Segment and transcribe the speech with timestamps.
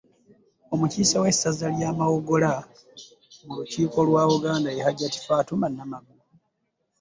[0.73, 2.51] Omukiise w'essaza lya Mawogola
[3.45, 6.23] mu lukiiko lwa Buganda, Hajjati Fatuma Namugula